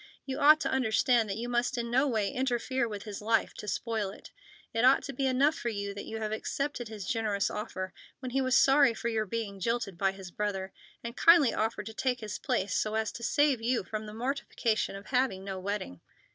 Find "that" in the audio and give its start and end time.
1.29-1.37, 5.93-6.05